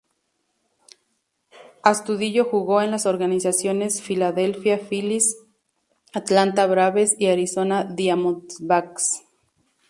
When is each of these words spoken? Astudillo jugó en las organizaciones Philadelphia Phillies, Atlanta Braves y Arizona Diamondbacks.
Astudillo 1.83 2.45
jugó 2.45 2.81
en 2.81 2.89
las 2.89 3.05
organizaciones 3.05 4.01
Philadelphia 4.01 4.79
Phillies, 4.79 5.37
Atlanta 6.11 6.65
Braves 6.65 7.13
y 7.19 7.27
Arizona 7.27 7.83
Diamondbacks. 7.83 9.21